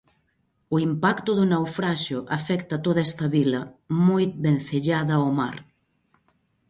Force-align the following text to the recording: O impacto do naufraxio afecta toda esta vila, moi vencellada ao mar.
O 0.75 0.77
impacto 0.89 1.31
do 1.39 1.45
naufraxio 1.53 2.19
afecta 2.37 2.75
toda 2.85 3.05
esta 3.07 3.25
vila, 3.35 3.61
moi 4.07 4.25
vencellada 4.45 5.13
ao 5.17 5.29
mar. 5.39 5.57